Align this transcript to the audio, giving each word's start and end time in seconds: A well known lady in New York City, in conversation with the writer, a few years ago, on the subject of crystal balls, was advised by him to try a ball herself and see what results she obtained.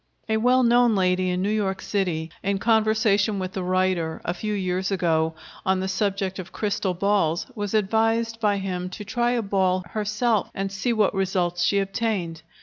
A 0.27 0.37
well 0.37 0.63
known 0.63 0.95
lady 0.95 1.29
in 1.29 1.43
New 1.43 1.51
York 1.51 1.79
City, 1.79 2.31
in 2.41 2.57
conversation 2.57 3.37
with 3.37 3.53
the 3.53 3.61
writer, 3.61 4.19
a 4.25 4.33
few 4.33 4.55
years 4.55 4.89
ago, 4.89 5.35
on 5.63 5.79
the 5.79 5.87
subject 5.87 6.39
of 6.39 6.51
crystal 6.51 6.95
balls, 6.95 7.45
was 7.53 7.75
advised 7.75 8.39
by 8.39 8.57
him 8.57 8.89
to 8.97 9.05
try 9.05 9.33
a 9.33 9.43
ball 9.43 9.83
herself 9.91 10.49
and 10.55 10.71
see 10.71 10.91
what 10.91 11.13
results 11.13 11.61
she 11.63 11.77
obtained. 11.77 12.41